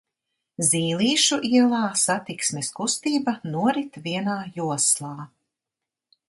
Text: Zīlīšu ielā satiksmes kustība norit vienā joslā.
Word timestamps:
Zīlīšu 0.67 1.37
ielā 1.57 1.81
satiksmes 2.03 2.71
kustība 2.79 3.35
norit 3.57 4.01
vienā 4.09 4.39
joslā. 4.57 5.15